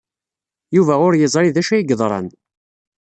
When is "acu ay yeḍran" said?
1.61-2.27